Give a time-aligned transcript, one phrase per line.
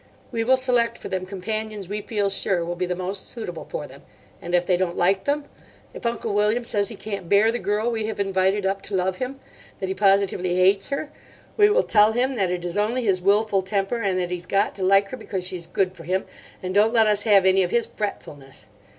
[0.31, 3.85] We will select for them companions we feel sure will be the most suitable for
[3.85, 4.01] them;
[4.41, 8.07] and if they don't like them—if Uncle William says he can't bear the girl we
[8.07, 11.11] have invited up to love him—that he positively hates her,
[11.55, 14.73] we till tell him that it is only his wilful temper, and that he's got
[14.73, 16.25] to like her because she's good for him;
[16.63, 18.65] and don't let us have any of his fretfulness.